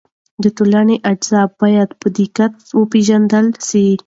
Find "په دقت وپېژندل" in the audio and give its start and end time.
2.01-3.45